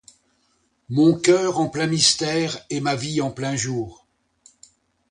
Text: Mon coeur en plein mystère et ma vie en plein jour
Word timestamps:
Mon 0.89 1.13
coeur 1.13 1.59
en 1.59 1.69
plein 1.69 1.85
mystère 1.85 2.57
et 2.71 2.79
ma 2.81 2.95
vie 2.95 3.21
en 3.21 3.29
plein 3.29 3.55
jour 3.55 4.07